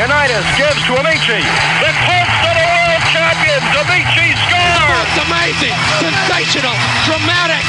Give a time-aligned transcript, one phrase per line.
[0.00, 1.44] Unitas gives to Ameche.
[1.84, 3.68] The Colts are the world champions.
[3.84, 5.12] Ameche scores.
[5.28, 6.72] Amazing, sensational,
[7.04, 7.60] dramatic,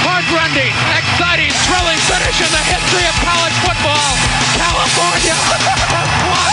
[0.00, 4.08] heartrending, exciting, thrilling finish in the history of college football.
[4.56, 5.36] California
[5.92, 6.48] has won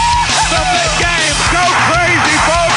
[0.52, 1.36] the big game.
[1.56, 2.73] Go crazy, folks.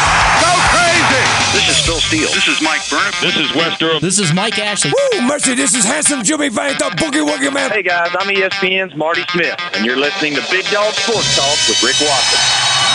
[0.96, 1.52] Go crazy.
[1.52, 2.32] This is Phil Steele.
[2.32, 3.12] This is Mike Burnham.
[3.20, 4.00] This is Wes Durham.
[4.00, 4.92] This is Mike Ashley.
[5.12, 7.70] Woo, mercy, this is handsome Jimmy Van, the boogie woogie man.
[7.70, 11.82] Hey guys, I'm ESPN's Marty Smith, and you're listening to Big Dog Sports Talk with
[11.82, 12.40] Rick Watson.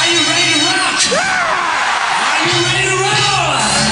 [0.02, 0.98] Are you ready to rock?
[2.34, 3.91] Are you ready to roll?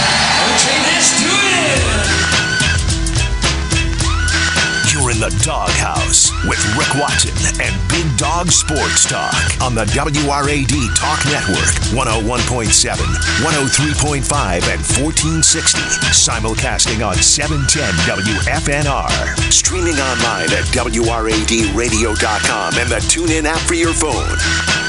[5.19, 11.75] The doghouse with Rick Watson and Big Dog Sports Talk on the WRAD Talk Network,
[11.91, 12.95] 101.7,
[13.43, 15.83] 103.5, and 1460.
[16.15, 19.11] Simulcasting on 710 WFNR.
[19.51, 24.39] Streaming online at WRADradio.com and the TuneIn app for your phone.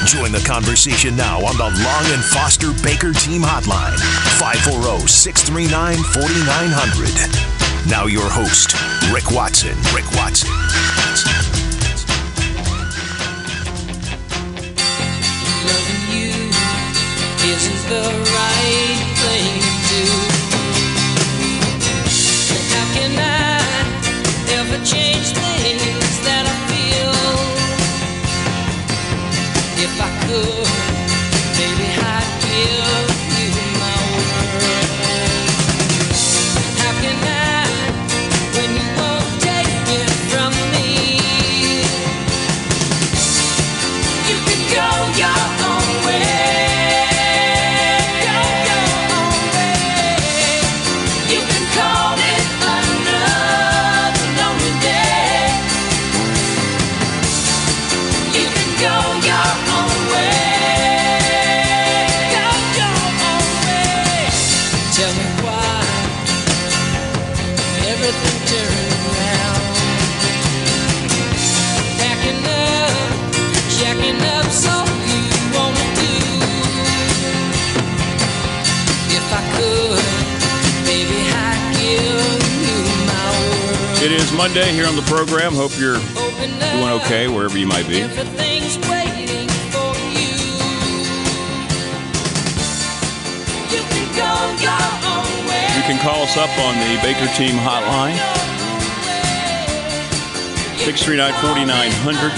[0.07, 3.99] Join the conversation now on the Long and Foster Baker Team Hotline,
[4.39, 7.51] 540 639 4900.
[7.89, 8.75] Now your host,
[9.09, 9.75] Rick Watson.
[9.93, 10.49] Rick Watson.
[15.65, 16.33] Loving you
[17.43, 18.20] isn't the
[84.01, 85.53] It is Monday here on the program.
[85.53, 85.99] Hope you're
[86.73, 88.01] doing okay wherever you might be.
[88.01, 90.33] Everything's waiting for you.
[93.69, 94.25] You can go
[94.57, 94.73] your
[95.05, 95.69] own way.
[95.77, 98.17] You can call us up on the Baker Team Hotline,
[100.81, 102.33] 639 4900.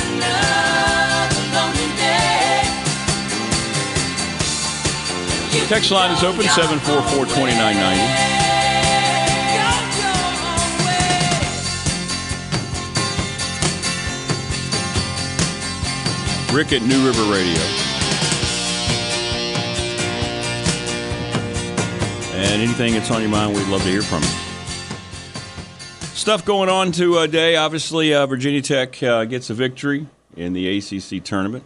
[5.70, 8.33] Text line is open 744 2990.
[16.54, 17.60] Rick at New River Radio.
[22.36, 24.30] And anything that's on your mind, we'd love to hear from you.
[26.16, 27.56] Stuff going on today.
[27.56, 30.06] Obviously, uh, Virginia Tech uh, gets a victory
[30.38, 31.64] in the ACC tournament.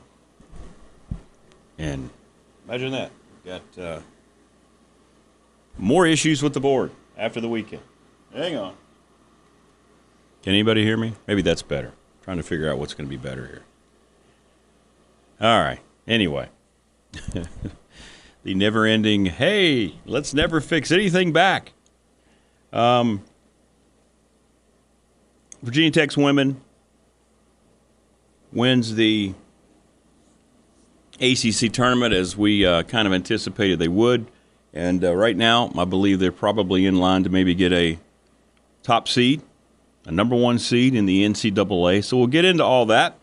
[1.78, 2.10] And
[2.66, 3.12] imagine that.
[3.46, 4.00] Got uh,
[5.78, 7.82] more issues with the board after the weekend.
[8.34, 8.74] Hang on.
[10.44, 11.14] Can anybody hear me?
[11.28, 11.92] Maybe that's better.
[12.24, 13.64] trying to figure out what's going to be better here.
[15.40, 15.80] All right.
[16.08, 16.50] Anyway,
[18.44, 21.74] the never ending, hey, let's never fix anything back.
[22.74, 23.24] Um,
[25.62, 26.62] Virginia Tech's women
[28.52, 29.34] wins the
[31.20, 34.28] ACC tournament as we uh, kind of anticipated they would.
[34.74, 38.00] And uh, right now, I believe they're probably in line to maybe get a
[38.84, 39.42] top seed,
[40.06, 42.04] a number one seed in the NCAA.
[42.04, 43.18] So we'll get into all that.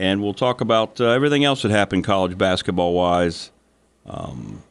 [0.00, 3.50] And we'll talk about uh, everything else that happened college basketball wise
[4.06, 4.62] um,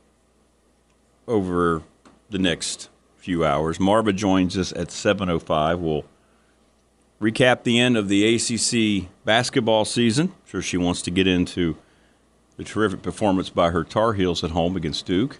[1.28, 1.84] over
[2.32, 3.80] the next few hours.
[3.80, 5.78] Marva joins us at 7.05.
[5.78, 6.04] We'll
[7.22, 10.30] recap the end of the ACC basketball season.
[10.30, 11.78] I'm sure she wants to get into
[12.58, 15.38] the terrific performance by her Tar Heels at home against Duke.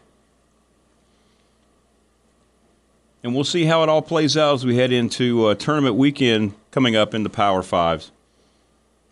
[3.24, 6.54] And we'll see how it all plays out as we head into uh, tournament weekend
[6.70, 8.12] coming up in the Power Fives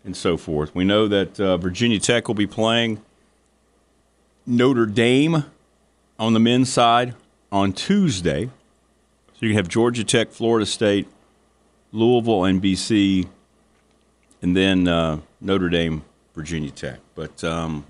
[0.08, 0.74] and so forth.
[0.74, 3.02] We know that uh, Virginia Tech will be playing
[4.46, 5.44] Notre Dame
[6.18, 7.14] on the men's side
[7.52, 8.46] on Tuesday.
[9.34, 11.06] So you have Georgia Tech, Florida State,
[11.92, 13.28] Louisville, and BC,
[14.40, 16.02] and then uh, Notre Dame,
[16.34, 17.00] Virginia Tech.
[17.14, 17.84] But um,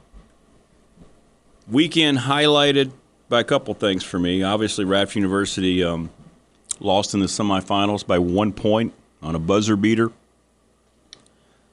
[1.70, 2.90] weekend highlighted
[3.28, 4.42] by a couple things for me.
[4.42, 6.10] Obviously, Radford University um,
[6.80, 8.92] lost in the semifinals by one point
[9.22, 10.10] on a buzzer beater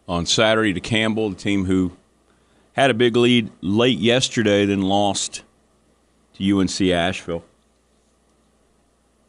[0.08, 1.92] on Saturday to Campbell, the team who
[2.74, 5.44] had a big lead late yesterday, then lost
[6.36, 7.44] to UNC Asheville.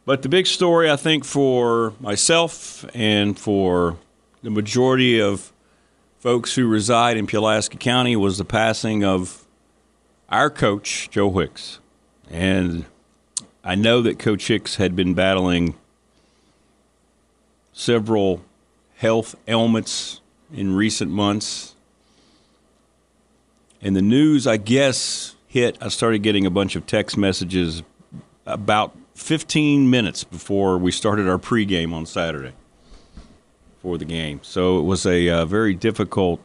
[0.05, 3.97] But the big story, I think, for myself and for
[4.43, 5.53] the majority of
[6.19, 9.47] folks who reside in Pulaski County was the passing of
[10.29, 11.81] our coach, Joe Hicks.
[12.31, 12.85] And
[13.65, 15.75] I know that Coach Hicks had been battling
[17.73, 18.43] several
[18.97, 20.21] health ailments
[20.53, 21.75] in recent months.
[23.81, 25.77] And the news, I guess, hit.
[25.81, 27.83] I started getting a bunch of text messages
[28.47, 32.53] about 15 minutes before we started our pregame on Saturday
[33.81, 34.41] for the game.
[34.43, 36.41] So it was a uh, very difficult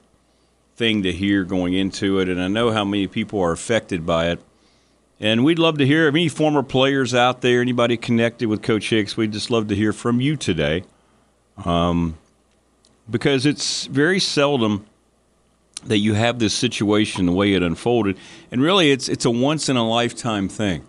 [0.75, 4.29] thing to hear going into it, and I know how many people are affected by
[4.29, 4.41] it.
[5.19, 9.15] And we'd love to hear any former players out there, anybody connected with Coach Hicks.
[9.15, 10.83] We'd just love to hear from you today,
[11.63, 12.17] um,
[13.09, 14.85] because it's very seldom
[15.83, 18.17] that you have this situation the way it unfolded,
[18.51, 20.85] and really, it's it's a once in a lifetime thing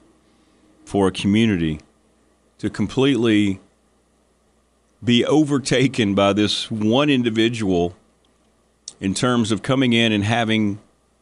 [0.84, 1.80] for a community
[2.58, 3.60] to completely
[5.02, 7.96] be overtaken by this one individual
[9.00, 10.78] in terms of coming in and having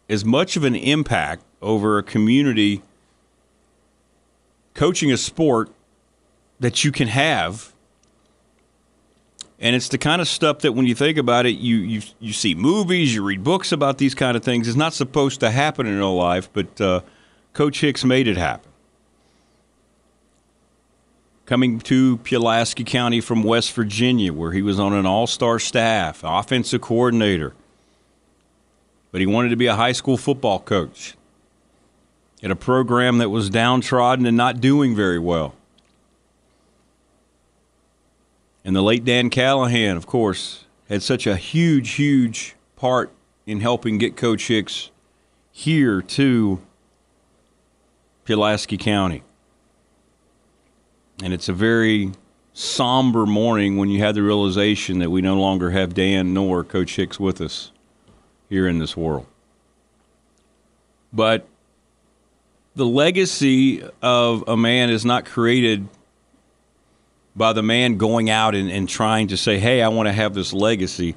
[0.09, 2.83] as much of an impact over a community
[4.75, 5.71] coaching a sport
[6.59, 7.73] that you can have
[9.61, 12.33] and it's the kind of stuff that when you think about it you, you you
[12.33, 15.87] see movies you read books about these kind of things it's not supposed to happen
[15.87, 17.01] in real life but uh,
[17.53, 18.71] coach hicks made it happen
[21.51, 26.21] coming to Pulaski County from West Virginia, where he was on an all star staff,
[26.23, 27.55] offensive coordinator.
[29.11, 31.17] But he wanted to be a high school football coach
[32.41, 35.57] at a program that was downtrodden and not doing very well.
[38.65, 43.13] And the late Dan Callahan, of course, had such a huge, huge part
[43.47, 44.91] in helping get Coach Hicks
[45.51, 46.61] here to
[48.25, 49.23] Pulaski County.
[51.23, 52.13] And it's a very
[52.53, 56.97] somber morning when you have the realization that we no longer have Dan nor Coach
[56.97, 57.73] Hicks with us
[58.49, 59.27] here in this world.
[61.13, 61.47] But
[62.75, 65.89] the legacy of a man is not created
[67.35, 70.35] by the man going out and, and trying to say, hey, I want to have
[70.35, 71.15] this legacy.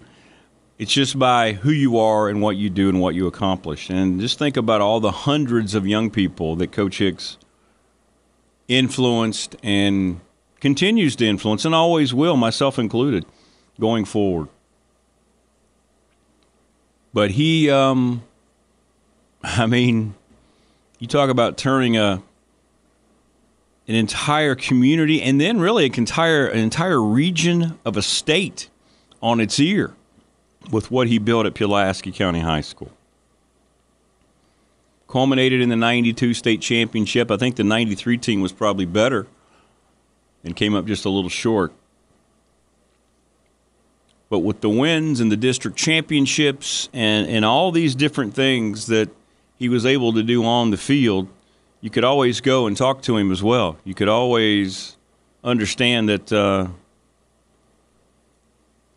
[0.77, 3.89] It's just by who you are and what you do and what you accomplish.
[3.89, 7.37] And just think about all the hundreds of young people that Coach Hicks
[8.67, 10.19] influenced and
[10.59, 13.25] continues to influence and always will, myself included,
[13.79, 14.47] going forward.
[17.13, 18.23] But he, um,
[19.43, 20.15] I mean,
[20.99, 22.23] you talk about turning a
[23.87, 28.69] an entire community and then really an entire an entire region of a state
[29.21, 29.93] on its ear
[30.71, 32.91] with what he built at Pulaski County High School
[35.13, 37.29] culminated in the 92 state championship.
[37.29, 39.27] I think the 93 team was probably better
[40.43, 41.71] and came up just a little short.
[44.27, 49.07] But with the wins and the district championships and, and all these different things that
[49.59, 51.27] he was able to do on the field,
[51.83, 53.75] you could always go and talk to him as well.
[53.83, 54.95] You could always
[55.43, 56.67] understand that uh,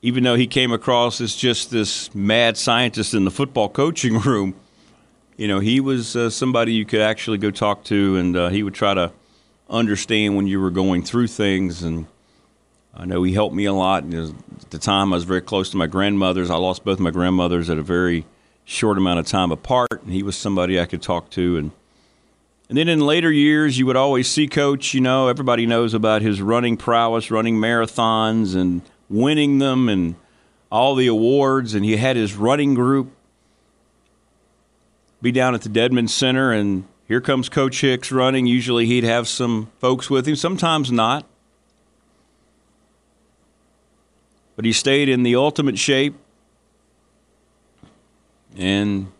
[0.02, 4.54] even though he came across as just this mad scientist in the football coaching room,
[5.36, 8.62] you know, he was uh, somebody you could actually go talk to, and uh, he
[8.62, 9.10] would try to
[9.68, 11.82] understand when you were going through things.
[11.82, 12.06] And
[12.94, 14.04] I know he helped me a lot.
[14.04, 16.50] And at the time, I was very close to my grandmothers.
[16.50, 18.26] I lost both my grandmothers at a very
[18.64, 21.56] short amount of time apart, and he was somebody I could talk to.
[21.56, 21.72] And
[22.68, 24.92] and then in later years, you would always see Coach.
[24.92, 30.16] You know, everybody knows about his running prowess, running marathons, and winning them, and
[30.70, 31.74] all the awards.
[31.74, 33.12] And he had his running group
[35.22, 38.46] be down at the Dedmon Center, and here comes Coach Hicks running.
[38.46, 41.24] Usually he'd have some folks with him, sometimes not.
[44.56, 46.14] But he stayed in the ultimate shape,
[48.56, 49.12] and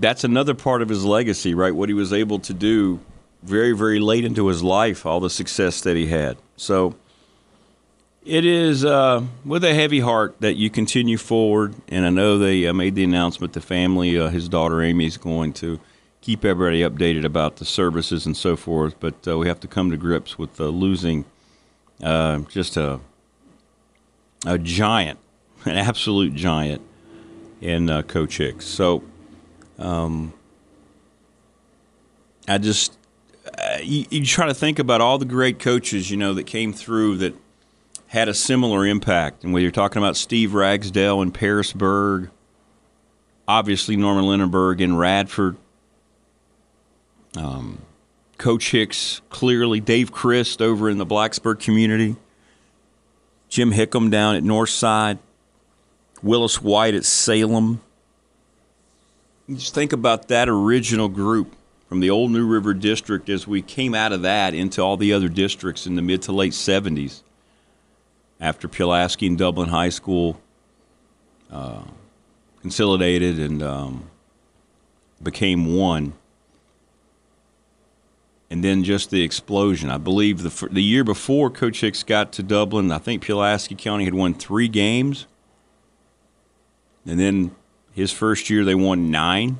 [0.00, 1.74] that's another part of his legacy, right?
[1.74, 3.00] What he was able to do
[3.42, 6.36] very, very late into his life, all the success that he had.
[6.56, 6.94] So,
[8.24, 12.66] it is uh, with a heavy heart that you continue forward, and I know they
[12.66, 13.54] uh, made the announcement.
[13.54, 15.80] The family, uh, his daughter Amy, is going to
[16.20, 18.94] keep everybody updated about the services and so forth.
[19.00, 21.24] But uh, we have to come to grips with uh, losing
[22.02, 23.00] uh, just a
[24.46, 25.18] a giant,
[25.64, 26.82] an absolute giant
[27.60, 28.66] in Coach Hicks.
[28.66, 29.02] So,
[29.80, 30.32] um,
[32.46, 32.96] I just
[33.82, 37.18] you, you try to think about all the great coaches you know that came through
[37.18, 37.34] that
[38.08, 39.44] had a similar impact.
[39.44, 42.30] And whether you're talking about Steve Ragsdale in Pearisburg,
[43.46, 45.56] obviously Norman Lindenberg in Radford.
[47.36, 47.82] Um,
[48.36, 49.80] Coach Hicks, clearly.
[49.80, 52.16] Dave Christ over in the Blacksburg community.
[53.48, 55.18] Jim Hickam down at Northside.
[56.22, 57.80] Willis White at Salem.
[59.54, 61.56] Just think about that original group
[61.88, 65.12] from the old New River District as we came out of that into all the
[65.12, 67.22] other districts in the mid to late 70s
[68.40, 70.40] after Pulaski and Dublin High School
[71.50, 71.82] uh,
[72.60, 74.10] consolidated and um,
[75.20, 76.12] became one.
[78.50, 79.90] And then just the explosion.
[79.90, 84.04] I believe the, the year before Coach Hicks got to Dublin, I think Pulaski County
[84.04, 85.26] had won three games.
[87.04, 87.54] And then
[88.00, 89.58] his first year, they won nine.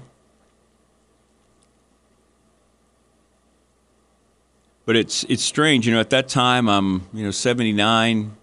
[4.86, 6.00] But it's it's strange, you know.
[6.00, 8.36] At that time, I'm you know 79,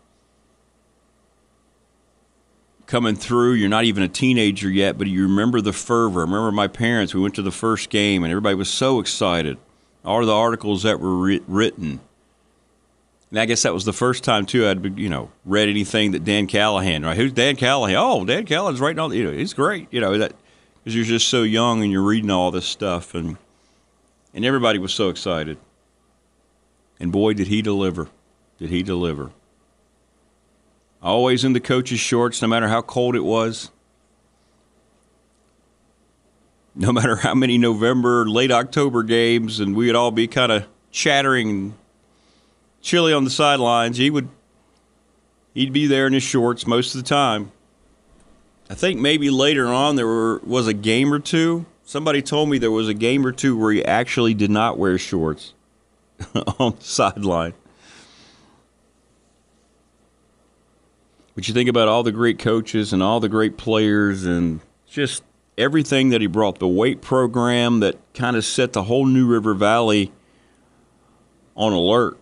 [2.85, 3.53] coming through.
[3.53, 6.21] You're not even a teenager yet, but you remember the fervor.
[6.21, 7.13] I remember my parents.
[7.13, 9.57] We went to the first game, and everybody was so excited.
[10.05, 11.99] All the articles that were writ- written.
[13.29, 16.23] And I guess that was the first time too I'd you know read anything that
[16.23, 17.03] Dan Callahan.
[17.03, 17.17] Right?
[17.17, 17.97] Who's Dan Callahan?
[17.97, 19.13] Oh, Dan Callahan's writing all.
[19.13, 19.87] You know, he's great.
[19.91, 20.33] You know that
[20.83, 23.37] because you're just so young and you're reading all this stuff, and
[24.33, 25.57] and everybody was so excited.
[26.99, 28.09] And boy, did he deliver!
[28.57, 29.31] Did he deliver?
[31.01, 33.71] Always in the coach's shorts, no matter how cold it was.
[36.73, 40.67] No matter how many November, late October games, and we would all be kind of
[40.91, 41.75] chattering,
[42.87, 43.97] chilly on the sidelines.
[43.97, 44.29] He would,
[45.53, 47.51] he'd be there in his shorts most of the time.
[48.69, 51.65] I think maybe later on there were, was a game or two.
[51.83, 54.97] Somebody told me there was a game or two where he actually did not wear
[54.97, 55.53] shorts
[56.59, 57.53] on the sideline.
[61.35, 65.23] But you think about all the great coaches and all the great players and just
[65.57, 69.53] everything that he brought the weight program that kind of set the whole New River
[69.53, 70.11] Valley
[71.55, 72.17] on alert.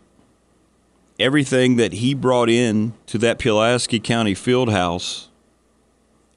[1.19, 5.29] Everything that he brought in to that Pulaski County field house,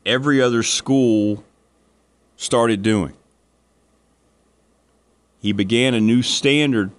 [0.07, 1.45] every other school
[2.37, 3.15] started doing.
[5.41, 6.93] He began a new standard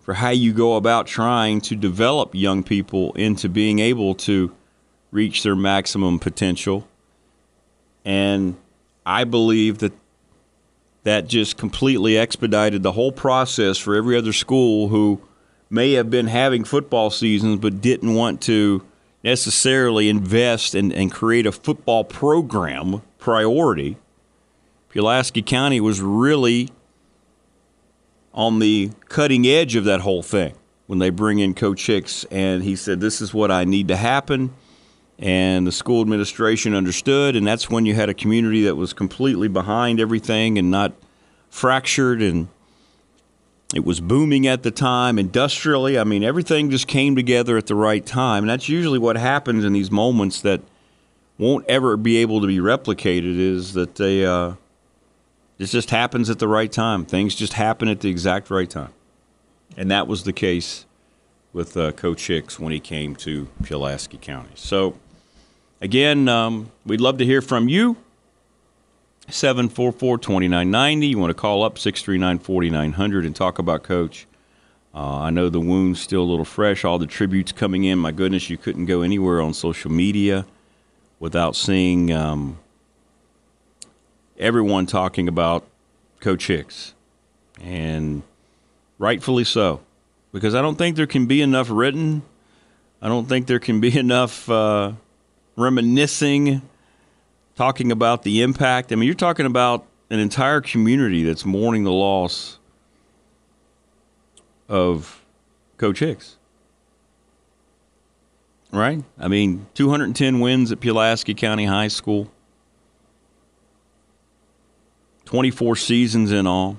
[0.00, 4.54] for how you go about trying to develop young people into being able to
[5.10, 6.88] reach their maximum potential.
[8.06, 8.56] And
[9.04, 9.92] I believe that
[11.04, 15.20] that just completely expedited the whole process for every other school who
[15.70, 18.84] may have been having football seasons but didn't want to
[19.22, 23.96] necessarily invest and, and create a football program priority.
[24.88, 26.70] Pulaski County was really
[28.32, 30.54] on the cutting edge of that whole thing
[30.86, 33.96] when they bring in Coach Hicks, and he said, This is what I need to
[33.96, 34.54] happen
[35.18, 39.48] and the school administration understood and that's when you had a community that was completely
[39.48, 40.92] behind everything and not
[41.50, 42.48] fractured and
[43.74, 47.74] it was booming at the time industrially i mean everything just came together at the
[47.74, 50.60] right time and that's usually what happens in these moments that
[51.38, 54.52] won't ever be able to be replicated is that they uh,
[55.58, 57.04] it just happens at the right time.
[57.04, 58.92] Things just happen at the exact right time.
[59.76, 60.84] And that was the case
[61.52, 64.50] with uh, coach hicks when he came to pulaski county.
[64.54, 64.94] So
[65.80, 67.96] Again, um, we'd love to hear from you.
[69.30, 71.06] 744 2990.
[71.06, 74.26] You want to call up 639 4900 and talk about Coach.
[74.94, 76.84] Uh, I know the wound's still a little fresh.
[76.84, 77.98] All the tributes coming in.
[77.98, 80.46] My goodness, you couldn't go anywhere on social media
[81.20, 82.58] without seeing um,
[84.38, 85.64] everyone talking about
[86.20, 86.94] Coach Hicks.
[87.60, 88.22] And
[88.98, 89.80] rightfully so,
[90.32, 92.22] because I don't think there can be enough written.
[93.02, 94.48] I don't think there can be enough.
[94.48, 94.92] Uh,
[95.58, 96.62] reminiscing,
[97.58, 98.92] talking about the impact.
[98.92, 102.60] I mean, you're talking about an entire community that's mourning the loss
[104.68, 105.24] of
[105.76, 106.36] Coach Hicks.
[108.70, 109.02] Right?
[109.18, 112.30] I mean, 210 wins at Pulaski County High School,
[115.24, 116.78] 24 seasons in all.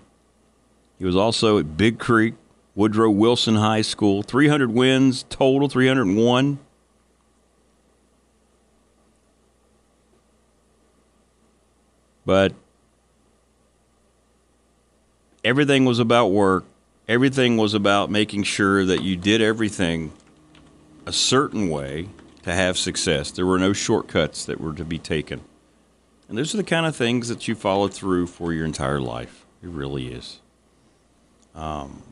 [0.97, 2.35] He was also at Big Creek,
[2.73, 6.57] Woodrow Wilson High School, 300 wins total, 301.
[12.25, 12.53] But
[15.43, 16.65] everything was about work.
[17.07, 20.11] Everything was about making sure that you did everything
[21.05, 22.09] a certain way
[22.43, 23.31] to have success.
[23.31, 25.41] There were no shortcuts that were to be taken.
[26.27, 29.45] And those are the kind of things that you follow through for your entire life.
[29.63, 30.39] It really is.
[31.55, 32.03] Um,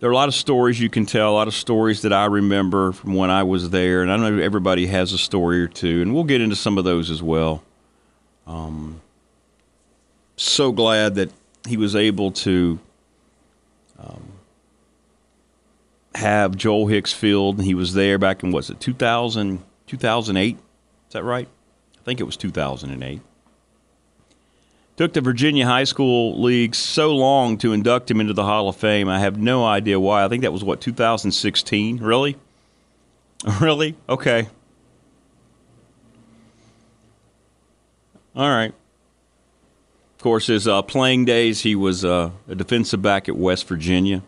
[0.00, 2.24] there are a lot of stories you can tell, a lot of stories that I
[2.24, 6.00] remember from when I was there, and I know everybody has a story or two,
[6.00, 7.62] and we'll get into some of those as well.
[8.46, 9.02] Um,
[10.36, 11.30] so glad that
[11.68, 12.80] he was able to
[13.98, 14.32] um,
[16.14, 17.62] have Joe Hicks field.
[17.62, 20.56] He was there back in what's it 2000, 2008?
[20.56, 20.60] Is
[21.12, 21.46] that right?
[21.98, 23.20] I think it was 2008.
[25.00, 28.76] Took the Virginia High School League so long to induct him into the Hall of
[28.76, 29.08] Fame.
[29.08, 30.22] I have no idea why.
[30.22, 31.96] I think that was what 2016.
[31.96, 32.36] Really?
[33.62, 33.96] Really?
[34.10, 34.46] Okay.
[38.36, 38.74] All right.
[40.16, 44.20] Of course, his uh, playing days, he was uh, a defensive back at West Virginia.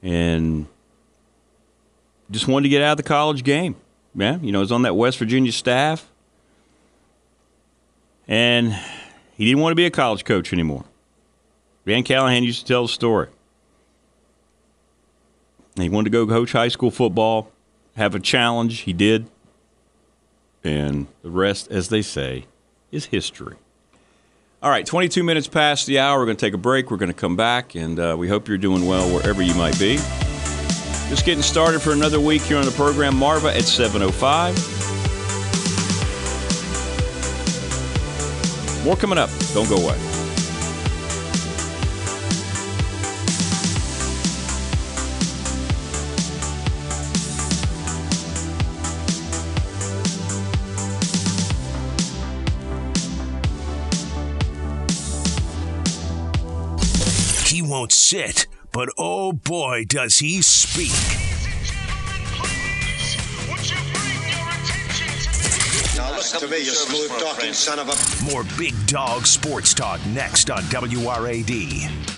[0.00, 0.68] And
[2.30, 3.74] just wanted to get out of the college game.
[4.14, 6.08] Yeah, you know, he was on that West Virginia staff.
[8.28, 8.78] And
[9.36, 10.84] he didn't want to be a college coach anymore.
[11.86, 13.28] Dan Callahan used to tell the story.
[15.76, 17.50] He wanted to go coach high school football,
[17.96, 18.80] have a challenge.
[18.80, 19.28] He did.
[20.62, 22.44] And the rest, as they say,
[22.90, 23.56] is history.
[24.60, 26.18] All right, 22 minutes past the hour.
[26.18, 26.90] We're going to take a break.
[26.90, 29.78] We're going to come back, and uh, we hope you're doing well wherever you might
[29.78, 29.96] be.
[31.08, 33.16] Just getting started for another week here on the program.
[33.16, 34.87] Marva at 7.05.
[38.88, 39.28] More coming up.
[39.52, 39.98] Don't go away.
[57.44, 61.27] He won't sit, but oh boy, does he speak.
[66.32, 68.24] To me, you smooth talking son of a.
[68.30, 72.17] More Big Dog Sports Talk next on WRAD.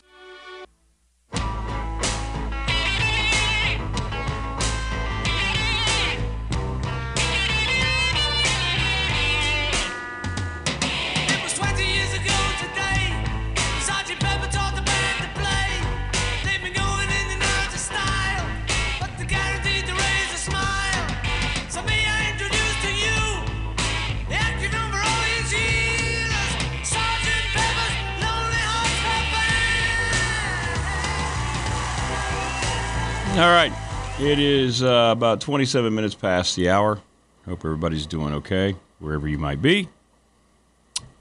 [34.30, 37.00] It is uh, about 27 minutes past the hour.
[37.46, 39.88] Hope everybody's doing okay, wherever you might be.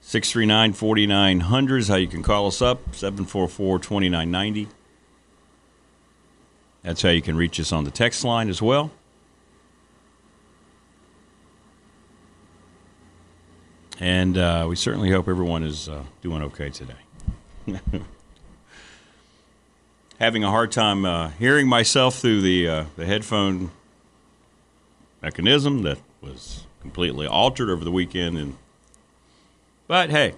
[0.00, 4.68] 639 4900 is how you can call us up, 744 2990.
[6.84, 8.92] That's how you can reach us on the text line as well.
[13.98, 16.94] And uh, we certainly hope everyone is uh, doing okay today.
[20.20, 23.70] Having a hard time uh, hearing myself through the, uh, the headphone
[25.22, 28.36] mechanism that was completely altered over the weekend.
[28.36, 28.56] And
[29.88, 30.34] but hey,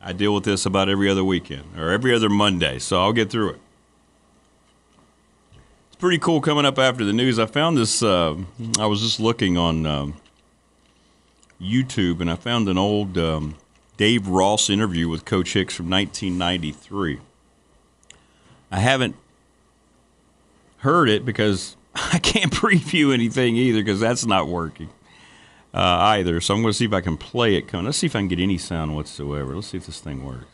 [0.00, 3.30] I deal with this about every other weekend or every other Monday, so I'll get
[3.30, 3.60] through it.
[5.86, 7.38] It's pretty cool coming up after the news.
[7.38, 8.02] I found this.
[8.02, 8.36] Uh,
[8.80, 10.16] I was just looking on um,
[11.62, 13.54] YouTube, and I found an old um,
[13.96, 17.20] Dave Ross interview with Coach Hicks from 1993.
[18.74, 19.14] I haven't
[20.78, 24.88] heard it because I can't preview anything either because that's not working
[25.72, 25.78] uh,
[26.16, 26.40] either.
[26.40, 27.68] So I'm going to see if I can play it.
[27.68, 27.86] Coming.
[27.86, 29.54] Let's see if I can get any sound whatsoever.
[29.54, 30.46] Let's see if this thing works.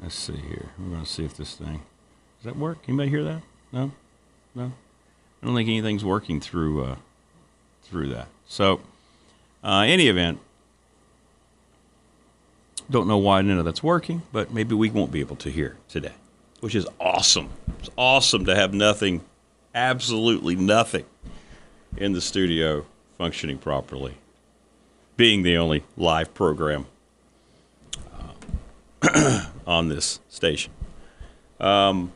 [0.00, 0.70] Let's see here.
[0.78, 1.82] We're going to see if this thing
[2.38, 2.78] does that work.
[2.88, 3.42] Anybody hear that?
[3.70, 3.92] No,
[4.54, 4.72] no.
[5.42, 6.96] I don't think anything's working through uh,
[7.82, 8.28] through that.
[8.46, 8.80] So,
[9.62, 10.40] uh, any event,
[12.90, 15.76] don't know why none of that's working, but maybe we won't be able to hear
[15.88, 16.12] today,
[16.60, 17.50] which is awesome.
[17.80, 19.22] It's awesome to have nothing,
[19.74, 21.04] absolutely nothing,
[21.96, 22.84] in the studio
[23.16, 24.16] functioning properly,
[25.16, 26.86] being the only live program
[29.02, 30.72] uh, on this station.
[31.60, 32.12] Um,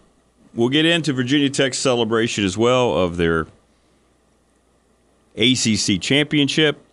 [0.55, 3.47] we'll get into Virginia Tech's celebration as well of their
[5.37, 6.85] ACC championship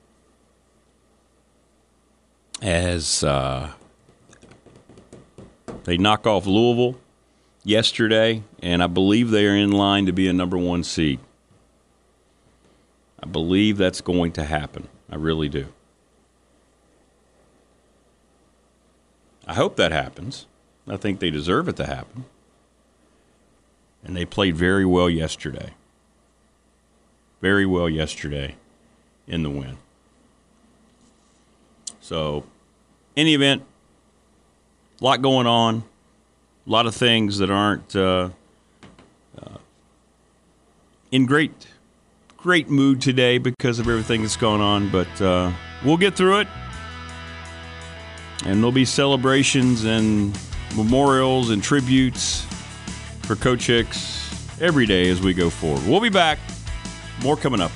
[2.66, 3.70] as uh,
[5.84, 7.00] they knock off Louisville
[7.64, 11.20] yesterday, and I believe they are in line to be a number one seed.
[13.22, 14.88] I believe that's going to happen.
[15.12, 15.68] I really do.
[19.46, 20.48] I hope that happens.
[20.88, 22.26] I think they deserve it to happen.
[24.04, 25.76] And they played very well yesterday.
[27.42, 28.56] Very well yesterday
[29.28, 29.78] in the win.
[32.02, 32.44] So,
[33.18, 33.64] any event,
[35.00, 35.84] a lot going on.
[36.66, 38.30] a lot of things that aren't uh,
[39.40, 39.58] uh,
[41.12, 41.68] in great
[42.38, 45.52] great mood today because of everything that's going on, but uh,
[45.84, 46.48] we'll get through it.
[48.46, 50.38] And there'll be celebrations and
[50.76, 52.46] memorials and tributes
[53.24, 55.88] for Coach Hicks every day as we go forward.
[55.88, 56.38] We'll be back.
[57.24, 57.72] More coming up.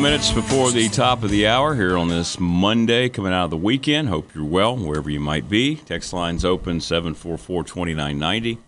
[0.00, 3.56] Minutes before the top of the hour here on this Monday, coming out of the
[3.56, 4.08] weekend.
[4.08, 5.74] Hope you're well wherever you might be.
[5.74, 8.58] Text lines open 744-2990.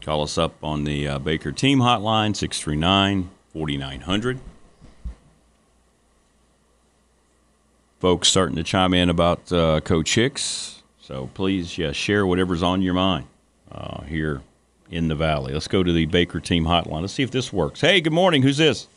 [0.00, 2.32] Call us up on the uh, Baker Team Hotline
[3.54, 4.40] 639-4900.
[8.00, 12.82] Folks starting to chime in about uh, Coach Hicks, so please, yeah, share whatever's on
[12.82, 13.26] your mind
[13.70, 14.42] uh, here
[14.90, 15.52] in the Valley.
[15.52, 17.02] Let's go to the Baker Team Hotline.
[17.02, 17.80] Let's see if this works.
[17.80, 18.42] Hey, good morning.
[18.42, 18.88] Who's this?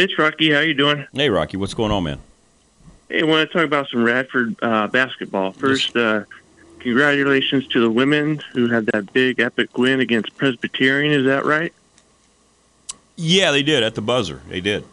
[0.00, 0.50] It's Rocky.
[0.50, 1.06] How you doing?
[1.12, 1.58] Hey, Rocky.
[1.58, 2.18] What's going on, man?
[3.10, 5.52] Hey, I want to talk about some Radford uh, basketball.
[5.52, 6.24] First, uh,
[6.78, 11.12] congratulations to the women who had that big epic win against Presbyterian.
[11.12, 11.74] Is that right?
[13.16, 14.40] Yeah, they did at the buzzer.
[14.48, 14.84] They did.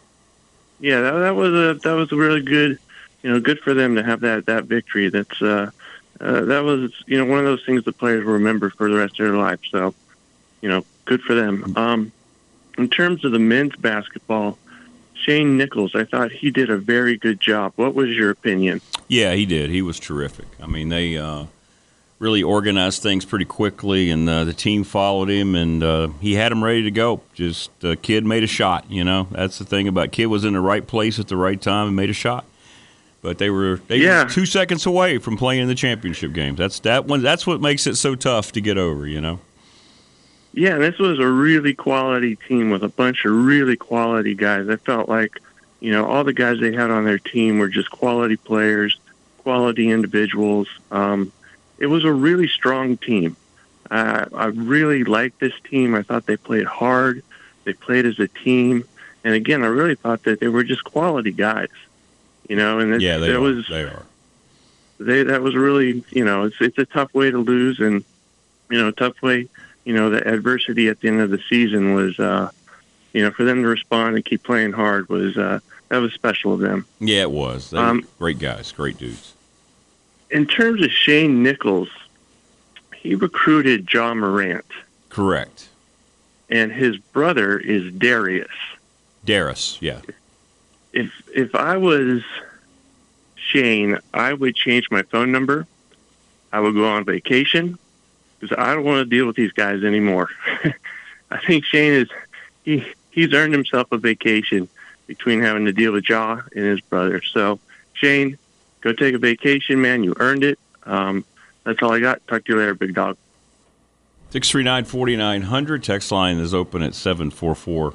[0.78, 2.78] Yeah, that, that was a that was a really good,
[3.22, 5.08] you know, good for them to have that that victory.
[5.08, 5.70] That's uh,
[6.20, 8.98] uh, that was you know one of those things the players will remember for the
[8.98, 9.60] rest of their life.
[9.70, 9.94] So,
[10.60, 11.72] you know, good for them.
[11.76, 12.12] Um,
[12.76, 14.58] in terms of the men's basketball,
[15.28, 17.74] Shane Nichols, I thought he did a very good job.
[17.76, 18.80] What was your opinion?
[19.08, 19.68] Yeah, he did.
[19.68, 20.46] He was terrific.
[20.58, 21.44] I mean, they uh,
[22.18, 26.50] really organized things pretty quickly, and uh, the team followed him, and uh, he had
[26.50, 27.20] him ready to go.
[27.34, 28.90] Just uh, kid made a shot.
[28.90, 31.60] You know, that's the thing about kid was in the right place at the right
[31.60, 32.46] time and made a shot.
[33.20, 34.24] But they were they Yeah.
[34.24, 36.56] were two seconds away from playing in the championship games.
[36.56, 37.20] That's that one.
[37.20, 39.06] That's what makes it so tough to get over.
[39.06, 39.40] You know.
[40.52, 44.68] Yeah, this was a really quality team with a bunch of really quality guys.
[44.68, 45.38] I felt like,
[45.80, 48.98] you know, all the guys they had on their team were just quality players,
[49.38, 50.68] quality individuals.
[50.90, 51.30] Um,
[51.78, 53.36] it was a really strong team.
[53.90, 55.94] Uh, I really liked this team.
[55.94, 57.22] I thought they played hard.
[57.64, 58.84] They played as a team.
[59.24, 61.68] And again, I really thought that they were just quality guys.
[62.48, 63.40] You know, and it, Yeah, they are.
[63.40, 64.02] was they are.
[64.98, 68.02] they that was really you know it's it's a tough way to lose and
[68.70, 69.48] you know tough way
[69.88, 72.50] you know the adversity at the end of the season was uh
[73.14, 76.52] you know for them to respond and keep playing hard was uh that was special
[76.52, 77.72] of them Yeah, it was.
[77.72, 79.32] Um, great guys, great dudes.
[80.30, 81.88] in terms of Shane Nichols
[82.94, 84.66] he recruited Ja Morant
[85.08, 85.68] Correct.
[86.50, 88.50] and his brother is Darius
[89.24, 90.00] Darius, yeah.
[90.92, 92.22] if if I was
[93.36, 95.66] Shane I would change my phone number
[96.52, 97.78] I would go on vacation
[98.38, 100.28] because I don't want to deal with these guys anymore.
[101.30, 102.08] I think Shane is
[102.64, 104.68] he he's earned himself a vacation
[105.06, 107.22] between having to deal with Ja and his brother.
[107.22, 107.58] So
[107.94, 108.38] Shane,
[108.80, 110.04] go take a vacation, man.
[110.04, 110.58] You earned it.
[110.84, 111.24] Um,
[111.64, 112.26] that's all I got.
[112.26, 113.16] Talk to you later, big dog.
[114.30, 115.82] 639 4900.
[115.82, 117.92] Text line is open at 744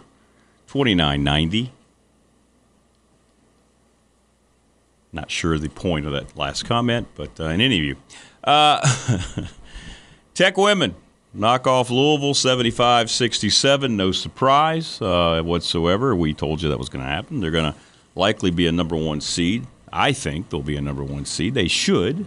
[0.67, 1.71] 2990.
[5.12, 7.95] Not sure the point of that last comment, but uh, in any of you.
[8.43, 8.82] Uh,
[10.34, 10.96] Tech women
[11.32, 13.96] knock off Louisville 75 67.
[13.96, 16.15] No surprise uh, whatsoever.
[16.15, 17.39] We told you that was going to happen.
[17.39, 17.80] They're going to
[18.15, 19.67] likely be a number one seed.
[19.91, 21.54] I think they'll be a number one seed.
[21.54, 22.26] They should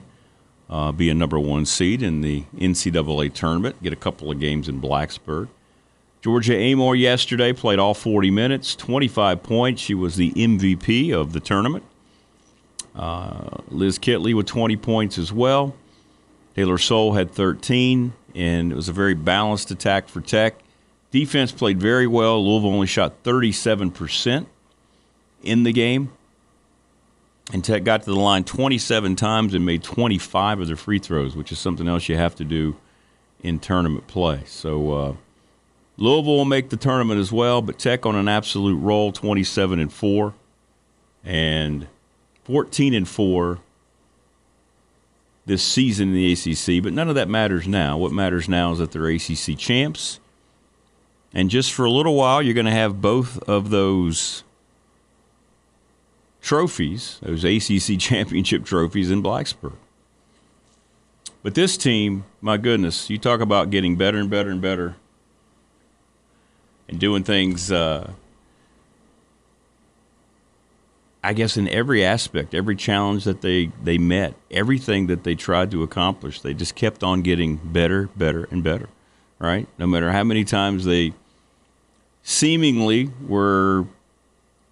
[0.70, 4.68] uh, be a number one seed in the NCAA tournament, get a couple of games
[4.68, 5.48] in Blacksburg.
[6.22, 9.82] Georgia Amoore yesterday played all 40 minutes, 25 points.
[9.82, 11.84] She was the MVP of the tournament.
[12.94, 15.74] Uh, Liz Kitley with 20 points as well.
[16.56, 20.54] Taylor Soule had 13, and it was a very balanced attack for Tech.
[21.10, 22.42] Defense played very well.
[22.42, 24.46] Louisville only shot 37%
[25.42, 26.12] in the game.
[27.52, 31.36] And Tech got to the line 27 times and made 25 of their free throws,
[31.36, 32.76] which is something else you have to do
[33.42, 34.40] in tournament play.
[34.46, 35.14] So uh,
[35.98, 39.92] Louisville will make the tournament as well, but Tech on an absolute roll, 27 and
[39.92, 40.32] four,
[41.22, 41.86] and
[42.44, 43.58] 14 and four
[45.46, 47.96] this season in the ACC, but none of that matters now.
[47.96, 50.18] What matters now is that they're ACC champs.
[51.32, 54.42] And just for a little while, you're going to have both of those
[56.40, 59.76] trophies, those ACC championship trophies in Blacksburg.
[61.42, 64.96] But this team, my goodness, you talk about getting better and better and better
[66.88, 68.12] and doing things, uh,
[71.26, 75.72] I guess, in every aspect, every challenge that they, they met, everything that they tried
[75.72, 78.88] to accomplish, they just kept on getting better, better, and better,
[79.40, 79.66] right?
[79.76, 81.14] No matter how many times they
[82.22, 83.86] seemingly were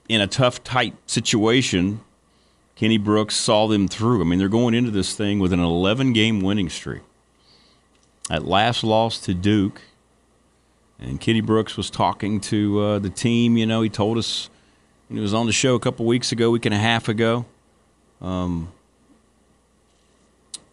[0.08, 2.00] in a tough, tight situation,
[2.76, 4.20] Kenny Brooks saw them through.
[4.20, 7.02] I mean, they're going into this thing with an 11 game winning streak.
[8.30, 9.82] At last loss to Duke,
[11.00, 13.56] and Kenny Brooks was talking to uh, the team.
[13.56, 14.50] You know, he told us
[15.10, 17.44] he was on the show a couple weeks ago, week and a half ago.
[18.20, 18.72] Um,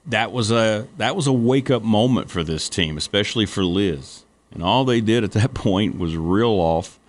[0.06, 4.24] that was a that was a wake up moment for this team, especially for Liz.
[4.52, 7.00] And all they did at that point was reel off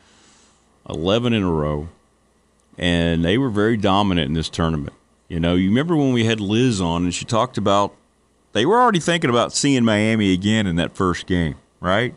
[0.89, 1.89] 11 in a row,
[2.77, 4.95] and they were very dominant in this tournament.
[5.29, 7.95] You know, you remember when we had Liz on and she talked about
[8.53, 12.15] they were already thinking about seeing Miami again in that first game, right?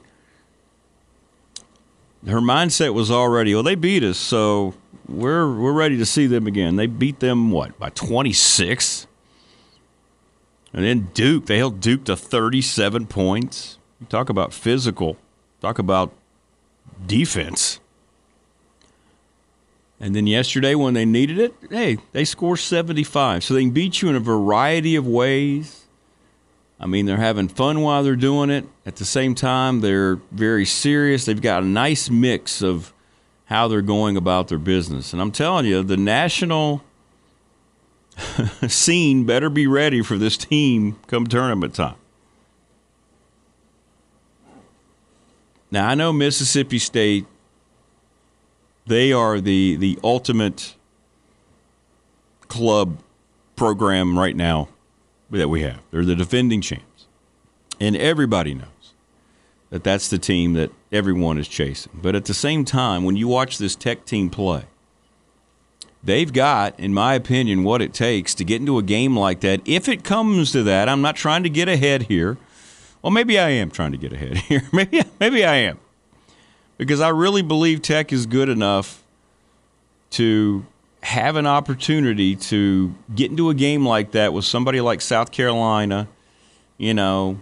[2.27, 4.73] Her mindset was already, well, they beat us, so
[5.07, 6.75] we're we're ready to see them again.
[6.75, 9.07] They beat them what by 26,
[10.73, 13.77] and then Duke they held Duke to 37 points.
[13.99, 15.17] You talk about physical,
[15.61, 16.13] talk about
[17.05, 17.79] defense.
[19.99, 23.43] And then yesterday, when they needed it, hey, they score 75.
[23.43, 25.85] So they can beat you in a variety of ways.
[26.79, 28.65] I mean, they're having fun while they're doing it.
[28.85, 31.25] At the same time, they're very serious.
[31.25, 32.93] They've got a nice mix of
[33.45, 35.13] how they're going about their business.
[35.13, 36.83] And I'm telling you, the national
[38.67, 41.95] scene better be ready for this team come tournament time.
[45.71, 47.25] Now, I know Mississippi State,
[48.85, 50.75] they are the, the ultimate
[52.47, 52.99] club
[53.55, 54.69] program right now
[55.29, 55.79] that we have.
[55.91, 57.07] They're the defending champs.
[57.79, 58.93] And everybody knows
[59.69, 61.91] that that's the team that everyone is chasing.
[62.01, 64.63] But at the same time, when you watch this Tech team play,
[66.03, 69.61] they've got, in my opinion, what it takes to get into a game like that.
[69.65, 72.37] If it comes to that, I'm not trying to get ahead here.
[73.01, 74.63] Well, maybe I am trying to get ahead here.
[74.71, 75.79] maybe, maybe I am.
[76.77, 79.03] Because I really believe Tech is good enough
[80.11, 80.65] to
[81.03, 86.07] have an opportunity to get into a game like that with somebody like South Carolina,
[86.77, 87.39] you know,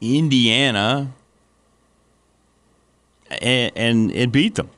[0.00, 1.12] Indiana,
[3.30, 4.70] and, and, and beat them.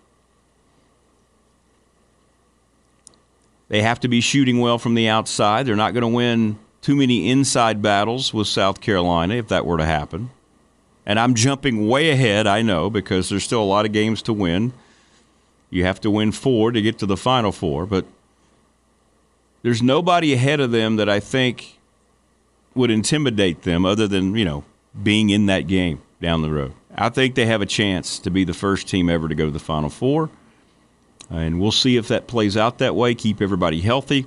[3.69, 5.67] They have to be shooting well from the outside.
[5.67, 9.77] They're not going to win too many inside battles with South Carolina if that were
[9.77, 10.31] to happen.
[11.05, 14.33] And I'm jumping way ahead, I know, because there's still a lot of games to
[14.33, 14.73] win.
[15.71, 18.07] You have to win four to get to the final four, but
[19.63, 21.79] there's nobody ahead of them that I think
[22.75, 24.65] would intimidate them other than, you know,
[25.03, 26.73] being in that game down the road.
[27.01, 29.51] I think they have a chance to be the first team ever to go to
[29.51, 30.31] the Final Four.
[31.31, 33.15] And we'll see if that plays out that way.
[33.15, 34.27] Keep everybody healthy.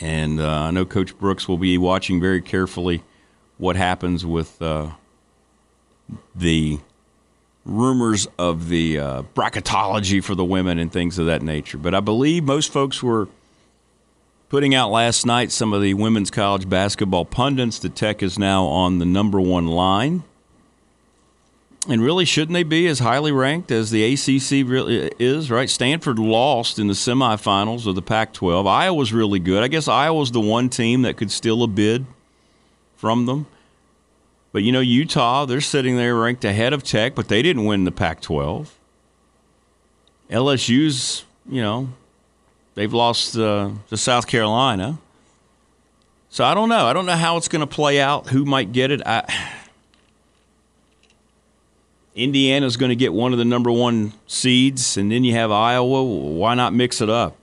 [0.00, 3.02] And uh, I know Coach Brooks will be watching very carefully
[3.56, 4.90] what happens with uh,
[6.34, 6.78] the
[7.64, 11.78] rumors of the uh, bracketology for the women and things of that nature.
[11.78, 13.28] But I believe most folks were
[14.48, 18.64] putting out last night some of the women's college basketball pundits The Tech is now
[18.64, 20.24] on the number one line.
[21.88, 25.50] And really, shouldn't they be as highly ranked as the ACC really is?
[25.50, 25.70] Right?
[25.70, 28.66] Stanford lost in the semifinals of the Pac-12.
[28.66, 29.62] Iowa's really good.
[29.62, 32.04] I guess Iowa's the one team that could steal a bid
[32.94, 33.46] from them.
[34.52, 37.84] But you know, Utah, they're sitting there ranked ahead of Tech, but they didn't win
[37.84, 38.68] the Pac-12.
[40.30, 41.88] LSU's, you know,
[42.74, 44.98] they've lost uh, to South Carolina.
[46.28, 46.86] So I don't know.
[46.86, 48.28] I don't know how it's going to play out.
[48.28, 49.00] Who might get it?
[49.06, 49.54] I
[52.18, 56.02] Indiana's going to get one of the number one seeds, and then you have Iowa.
[56.02, 57.36] Why not mix it up?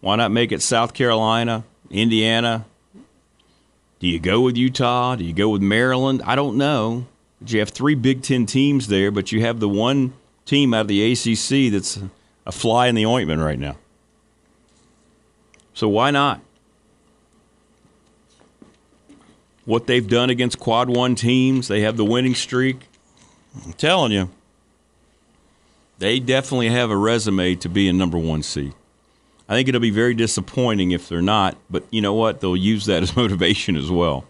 [0.00, 2.64] Why not make it South Carolina, Indiana?
[3.98, 5.16] Do you go with Utah?
[5.16, 6.22] Do you go with Maryland?
[6.24, 7.06] I don't know.
[7.44, 10.12] You have three Big Ten teams there, but you have the one
[10.44, 11.98] team out of the ACC that's
[12.46, 13.76] a fly in the ointment right now.
[15.74, 16.40] So why not?
[19.64, 22.86] What they've done against quad one teams, they have the winning streak.
[23.64, 24.30] I'm telling you,
[25.98, 28.74] they definitely have a resume to be a number one seed.
[29.48, 32.40] I think it'll be very disappointing if they're not, but you know what?
[32.40, 34.24] They'll use that as motivation as well.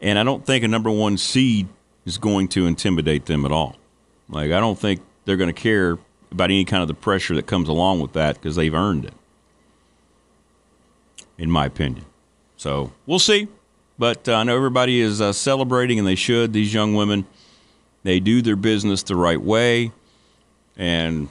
[0.00, 1.68] And I don't think a number one seed
[2.04, 3.76] is going to intimidate them at all.
[4.28, 5.98] Like, I don't think they're going to care
[6.32, 9.14] about any kind of the pressure that comes along with that because they've earned it,
[11.38, 12.04] in my opinion.
[12.56, 13.48] So we'll see.
[13.98, 16.52] But uh, I know everybody is uh, celebrating, and they should.
[16.52, 17.26] These young women,
[18.02, 19.92] they do their business the right way.
[20.76, 21.28] And,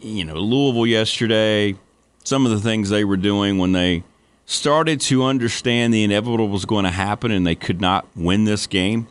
[0.00, 1.76] you know, Louisville yesterday,
[2.24, 4.04] some of the things they were doing when they
[4.44, 8.66] started to understand the inevitable was going to happen and they could not win this
[8.66, 9.08] game.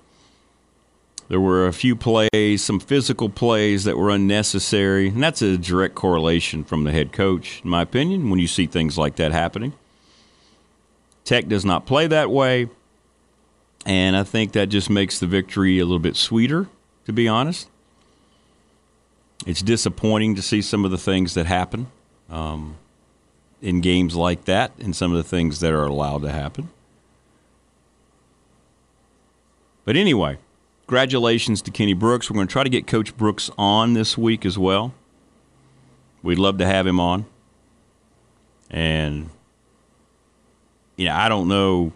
[1.27, 5.95] There were a few plays, some physical plays that were unnecessary, and that's a direct
[5.95, 9.73] correlation from the head coach, in my opinion, when you see things like that happening.
[11.23, 12.69] Tech does not play that way,
[13.85, 16.67] and I think that just makes the victory a little bit sweeter,
[17.05, 17.69] to be honest.
[19.45, 21.87] It's disappointing to see some of the things that happen
[22.29, 22.77] um,
[23.61, 26.69] in games like that and some of the things that are allowed to happen.
[29.83, 30.39] But anyway,
[30.87, 32.29] congratulations to Kenny Brooks.
[32.29, 34.95] We're going to try to get Coach Brooks on this week as well.
[36.23, 37.25] We'd love to have him on.
[38.71, 39.29] And,
[40.95, 41.93] you know, I don't know.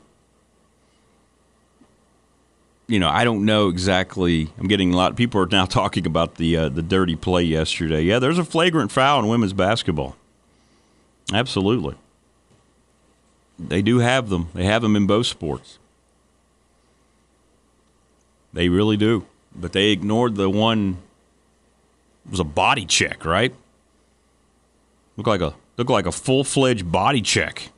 [2.89, 4.49] You know, I don't know exactly.
[4.58, 5.15] I'm getting a lot.
[5.15, 8.02] People are now talking about the uh, the dirty play yesterday.
[8.02, 10.15] Yeah, there's a flagrant foul in women's basketball.
[11.32, 11.95] Absolutely.
[13.60, 14.49] They do have them.
[14.56, 15.78] They have them in both sports.
[18.54, 19.25] They really do.
[19.56, 20.97] But they ignored the one.
[22.25, 23.54] It was a body check, right?
[25.15, 27.69] Look like a looked like a full fledged body check.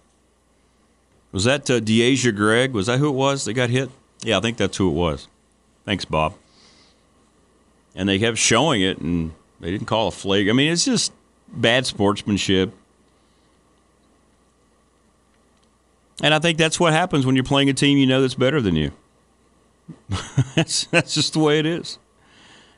[1.33, 2.71] Was that uh, D'asia Gregg?
[2.71, 3.89] Was that who it was that got hit?
[4.23, 5.27] Yeah, I think that's who it was.
[5.85, 6.35] Thanks, Bob.
[7.95, 10.47] And they kept showing it, and they didn't call a flag.
[10.49, 11.11] I mean, it's just
[11.47, 12.73] bad sportsmanship.
[16.23, 18.61] And I think that's what happens when you're playing a team you know that's better
[18.61, 18.91] than you.
[20.55, 21.97] that's, that's just the way it is.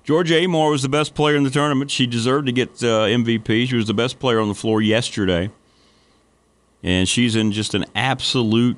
[0.03, 1.91] Georgia Amoore was the best player in the tournament.
[1.91, 3.67] She deserved to get uh, MVP.
[3.67, 5.49] She was the best player on the floor yesterday.
[6.81, 8.77] And she's in just an absolute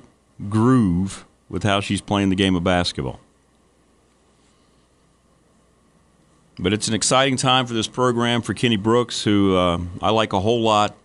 [0.49, 3.19] groove with how she's playing the game of basketball.
[6.57, 10.31] But it's an exciting time for this program for Kenny Brooks, who uh, I like
[10.31, 10.95] a whole lot,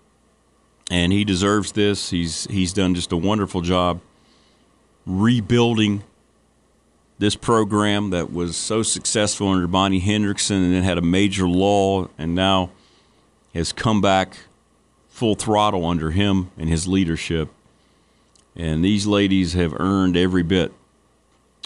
[0.90, 2.11] and he deserves this.
[2.11, 4.00] He's he's done just a wonderful job
[5.07, 6.05] rebuilding
[7.18, 12.11] this program that was so successful under Bonnie Hendrickson and then had a major lull
[12.16, 12.70] and now
[13.53, 14.38] has come back
[15.09, 17.50] full throttle under him and his leadership.
[18.56, 20.72] And these ladies have earned every bit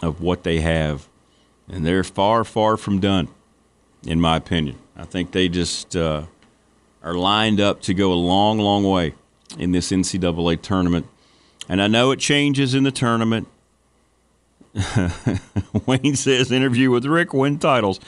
[0.03, 1.09] of what they have.
[1.69, 3.29] And they're far, far from done,
[4.07, 4.79] in my opinion.
[4.97, 6.25] I think they just uh,
[7.03, 9.15] are lined up to go a long, long way
[9.59, 11.07] in this NCAA tournament.
[11.69, 13.49] And I know it changes in the tournament.
[15.87, 18.01] Wayne says interview with Rick win titles.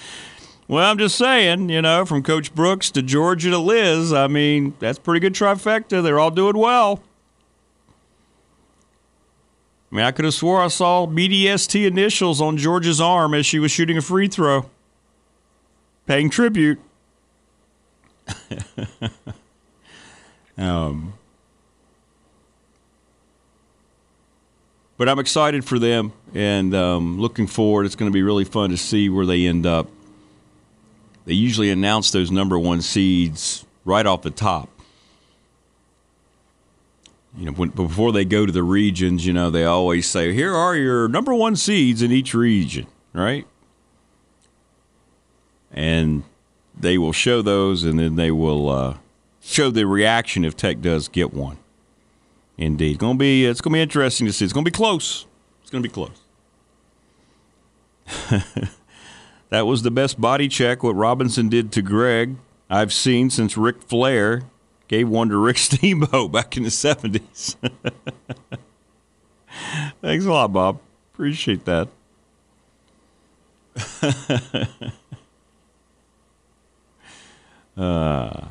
[0.69, 4.75] Well, I'm just saying, you know, from Coach Brooks to Georgia to Liz, I mean,
[4.81, 6.03] that's pretty good trifecta.
[6.03, 7.01] They're all doing well.
[9.91, 13.59] I mean, I could have swore I saw BDST initials on Georgia's arm as she
[13.59, 14.69] was shooting a free throw,
[16.07, 16.81] paying tribute.
[20.59, 21.15] um,
[24.99, 27.87] but I'm excited for them and um, looking forward.
[27.87, 29.89] It's going to be really fun to see where they end up.
[31.27, 34.69] They usually announce those number one seeds right off the top.
[37.37, 40.55] You know, when, before they go to the regions, you know, they always say, "Here
[40.55, 43.47] are your number one seeds in each region," right?
[45.71, 46.25] And
[46.79, 48.97] they will show those, and then they will uh,
[49.43, 51.59] show the reaction if Tech does get one.
[52.57, 54.45] Indeed, gonna be it's gonna be interesting to see.
[54.45, 55.27] It's gonna be close.
[55.61, 56.23] It's gonna be close.
[59.51, 62.37] that was the best body check what Robinson did to Gregg
[62.71, 64.43] I've seen since Ric Flair
[64.89, 67.57] gave one to Rick Steamboat back in the seventies.
[70.01, 70.81] Thanks a lot, Bob.
[71.13, 71.89] Appreciate that.
[77.77, 78.47] uh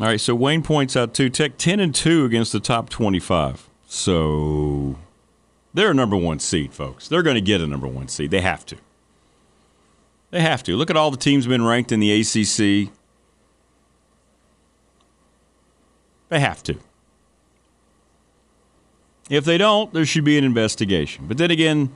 [0.00, 3.68] all right, so Wayne points out too, Tech ten and two against the top twenty-five.
[3.86, 4.96] So
[5.72, 7.06] they're a number one seed, folks.
[7.06, 8.32] They're going to get a number one seed.
[8.32, 8.76] They have to.
[10.32, 10.76] They have to.
[10.76, 12.92] Look at all the teams been ranked in the ACC.
[16.34, 16.76] They have to.
[19.30, 21.28] If they don't, there should be an investigation.
[21.28, 21.94] But then again,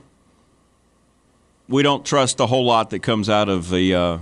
[1.67, 4.17] we don't trust a whole lot that comes out of the uh,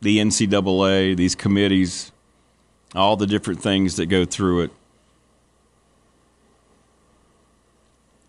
[0.00, 2.10] the NCAA, these committees
[2.94, 4.70] all the different things that go through it.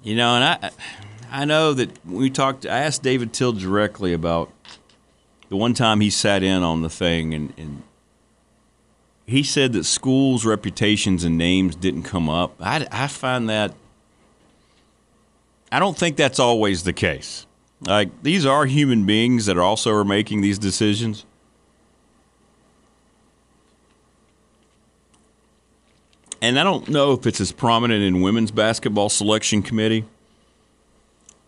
[0.03, 0.71] You know, and I
[1.31, 2.65] I know that we talked.
[2.65, 4.51] I asked David Teel directly about
[5.47, 7.83] the one time he sat in on the thing, and, and
[9.25, 12.55] he said that schools' reputations and names didn't come up.
[12.59, 13.73] I, I find that
[15.71, 17.45] I don't think that's always the case.
[17.81, 21.25] Like these are human beings that are also are making these decisions.
[26.41, 30.05] And I don't know if it's as prominent in women's basketball selection committee,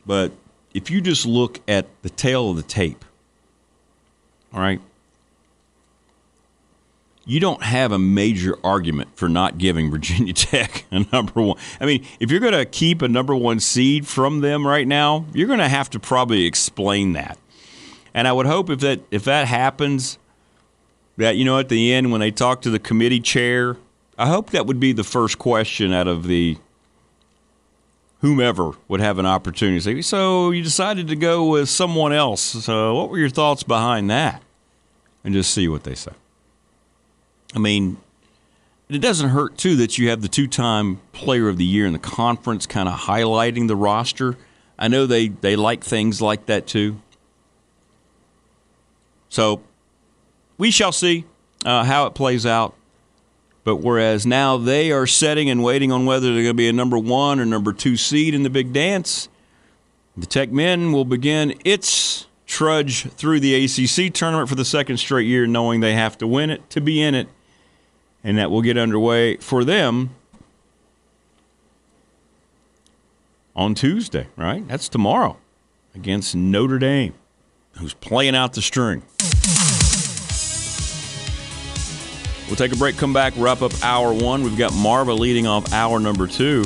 [0.07, 0.31] but
[0.73, 3.05] if you just look at the tale of the tape,
[4.51, 4.81] all right,
[7.27, 11.59] you don't have a major argument for not giving Virginia Tech a number one.
[11.79, 15.25] I mean, if you're going to keep a number one seed from them right now,
[15.33, 17.37] you're going to have to probably explain that.
[18.13, 20.17] And I would hope if that if that happens,
[21.17, 23.75] that you know at the end when they talk to the committee chair,
[24.17, 26.57] I hope that would be the first question out of the
[28.21, 32.41] whomever would have an opportunity to say, "So you decided to go with someone else.
[32.41, 34.41] So what were your thoughts behind that?"
[35.23, 36.13] And just see what they say.
[37.55, 37.97] I mean,
[38.89, 41.99] it doesn't hurt too that you have the two-time Player of the Year in the
[41.99, 44.37] conference, kind of highlighting the roster.
[44.79, 47.01] I know they they like things like that too.
[49.29, 49.61] So
[50.57, 51.25] we shall see
[51.65, 52.75] uh, how it plays out.
[53.63, 56.73] But whereas now they are setting and waiting on whether they're going to be a
[56.73, 59.27] number one or number two seed in the big dance,
[60.15, 65.27] the Tech men will begin its trudge through the ACC tournament for the second straight
[65.27, 67.27] year, knowing they have to win it to be in it
[68.27, 70.09] and that will get underway for them
[73.55, 74.67] on Tuesday, right?
[74.67, 75.37] That's tomorrow
[75.95, 77.13] against Notre Dame,
[77.77, 79.01] who's playing out the string.
[82.47, 84.43] We'll take a break, come back, wrap up hour one.
[84.43, 86.65] We've got Marva leading off hour number two.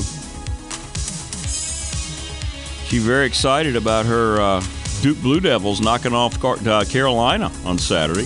[2.88, 4.64] She's very excited about her uh,
[5.03, 8.26] Duke Blue Devils knocking off uh, Carolina on Saturday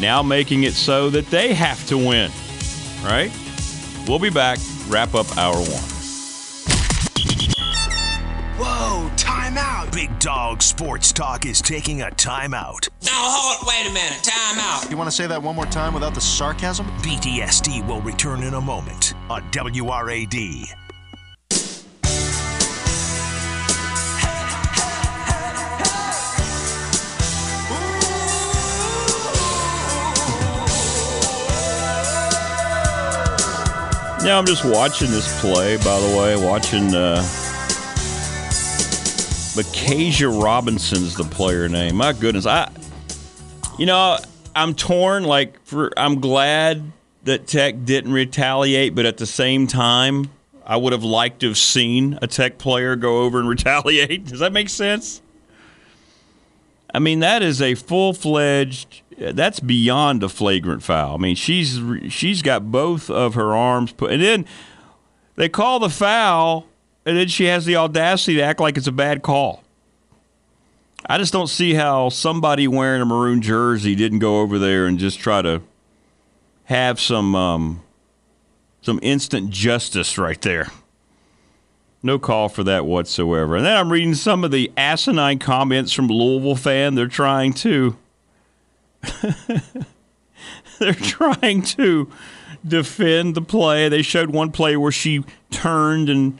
[0.00, 2.30] now making it so that they have to win.
[3.02, 3.30] Right?
[4.06, 5.84] We'll be back, wrap up hour one.
[8.58, 9.92] Whoa, timeout.
[9.92, 12.88] Big Dog Sports Talk is taking a timeout.
[13.04, 14.90] Now, hold, wait a minute, time out.
[14.90, 16.86] You want to say that one more time without the sarcasm?
[17.02, 20.87] BDSD will return in a moment on WRAD.
[34.24, 37.22] Yeah, I'm just watching this play, by the way, watching uh
[39.54, 41.96] Mykasa Robinson's the player name.
[41.96, 42.44] My goodness.
[42.44, 42.70] I
[43.78, 44.18] you know,
[44.56, 46.82] I'm torn like for I'm glad
[47.24, 50.30] that Tech didn't retaliate, but at the same time,
[50.66, 54.26] I would have liked to have seen a Tech player go over and retaliate.
[54.26, 55.22] Does that make sense?
[56.98, 61.14] I mean, that is a full-fledged that's beyond a flagrant foul.
[61.14, 64.44] I mean, she's she's got both of her arms put, and then
[65.36, 66.66] they call the foul,
[67.06, 69.62] and then she has the audacity to act like it's a bad call.
[71.06, 74.98] I just don't see how somebody wearing a maroon jersey didn't go over there and
[74.98, 75.62] just try to
[76.64, 77.82] have some um,
[78.82, 80.72] some instant justice right there.
[82.02, 83.56] No call for that whatsoever.
[83.56, 86.94] And then I'm reading some of the asinine comments from Louisville fan.
[86.94, 87.96] They're trying to
[90.78, 92.10] they're trying to
[92.66, 93.88] defend the play.
[93.88, 96.38] They showed one play where she turned and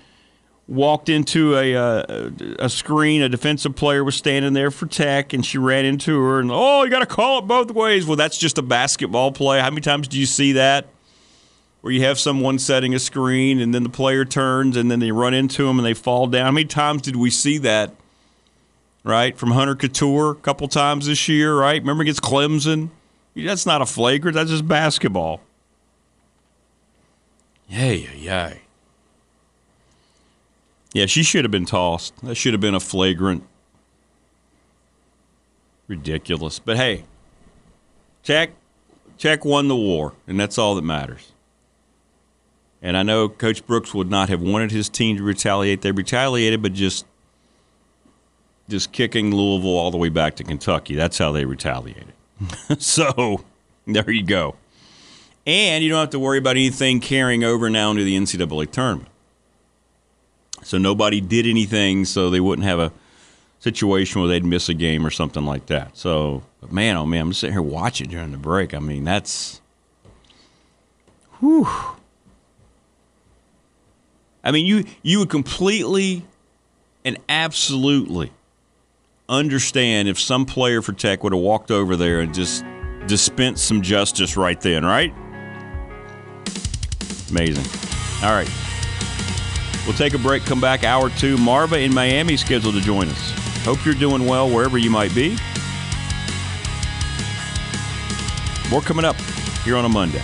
[0.68, 3.22] walked into a uh, a screen.
[3.22, 6.40] A defensive player was standing there for Tech, and she ran into her.
[6.40, 8.06] And oh, you got to call it both ways.
[8.06, 9.60] Well, that's just a basketball play.
[9.60, 10.86] How many times do you see that?
[11.88, 15.10] Where you have someone setting a screen, and then the player turns, and then they
[15.10, 16.44] run into them, and they fall down.
[16.44, 17.94] How many times did we see that?
[19.04, 19.38] right?
[19.38, 21.80] From Hunter Cattoor a couple times this year, right?
[21.80, 22.90] Remember against Clemson?
[23.34, 24.34] That's not a flagrant.
[24.34, 25.40] That's just basketball.
[27.70, 28.60] Yay, yay.
[30.92, 32.14] Yeah, she should have been tossed.
[32.22, 33.44] That should have been a flagrant.
[35.86, 36.58] Ridiculous.
[36.58, 37.04] But hey,
[38.22, 38.50] Tech,
[39.16, 41.32] Tech won the war, and that's all that matters.
[42.80, 45.82] And I know Coach Brooks would not have wanted his team to retaliate.
[45.82, 47.06] They retaliated, but just
[48.68, 50.94] just kicking Louisville all the way back to Kentucky.
[50.94, 52.12] That's how they retaliated.
[52.78, 53.44] so
[53.86, 54.56] there you go.
[55.46, 59.08] And you don't have to worry about anything carrying over now into the NCAA tournament.
[60.62, 62.92] So nobody did anything so they wouldn't have a
[63.58, 65.96] situation where they'd miss a game or something like that.
[65.96, 68.74] So, man, oh man, I'm sitting here watching during the break.
[68.74, 69.60] I mean, that's.
[71.40, 71.68] Whew.
[74.44, 76.24] I mean, you you would completely
[77.04, 78.32] and absolutely
[79.28, 82.64] understand if some player for Tech would have walked over there and just
[83.06, 85.12] dispensed some justice right then, right?
[87.30, 87.64] Amazing.
[88.22, 88.50] All right.
[89.86, 91.38] We'll take a break, come back hour two.
[91.38, 93.32] Marva in Miami scheduled to join us.
[93.64, 95.36] Hope you're doing well wherever you might be.
[98.70, 99.16] More coming up
[99.64, 100.22] here on a Monday.